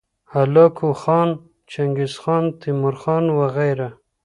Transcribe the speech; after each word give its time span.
هلاکو 0.33 0.89
خان، 1.01 1.29
چنګیزخان، 1.71 2.43
تیمورخان 2.59 3.23
وغیره 3.39 3.89